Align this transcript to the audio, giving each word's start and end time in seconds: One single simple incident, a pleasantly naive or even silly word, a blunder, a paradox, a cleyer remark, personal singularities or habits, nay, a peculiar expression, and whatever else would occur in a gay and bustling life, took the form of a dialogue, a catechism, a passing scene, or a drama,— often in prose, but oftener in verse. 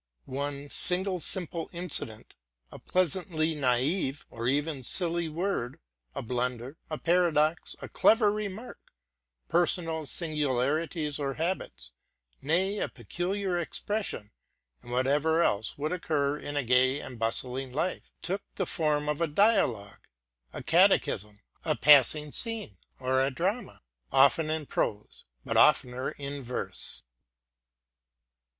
One 0.25 0.67
single 0.71 1.19
simple 1.19 1.69
incident, 1.71 2.33
a 2.71 2.79
pleasantly 2.79 3.53
naive 3.53 4.25
or 4.31 4.47
even 4.47 4.81
silly 4.81 5.29
word, 5.29 5.79
a 6.15 6.23
blunder, 6.23 6.77
a 6.89 6.97
paradox, 6.97 7.75
a 7.83 7.87
cleyer 7.87 8.31
remark, 8.31 8.79
personal 9.47 10.07
singularities 10.07 11.19
or 11.19 11.35
habits, 11.35 11.91
nay, 12.41 12.79
a 12.79 12.89
peculiar 12.89 13.59
expression, 13.59 14.31
and 14.81 14.91
whatever 14.91 15.43
else 15.43 15.77
would 15.77 15.91
occur 15.91 16.35
in 16.35 16.57
a 16.57 16.63
gay 16.63 16.99
and 16.99 17.19
bustling 17.19 17.71
life, 17.71 18.11
took 18.23 18.41
the 18.55 18.65
form 18.65 19.07
of 19.07 19.21
a 19.21 19.27
dialogue, 19.27 20.07
a 20.51 20.63
catechism, 20.63 21.41
a 21.63 21.75
passing 21.75 22.31
scene, 22.31 22.79
or 22.99 23.21
a 23.23 23.29
drama,— 23.29 23.83
often 24.11 24.49
in 24.49 24.65
prose, 24.65 25.25
but 25.45 25.57
oftener 25.57 26.09
in 26.13 26.41
verse. 26.41 27.03